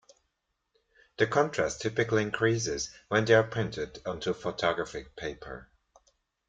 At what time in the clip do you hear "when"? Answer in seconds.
3.09-3.23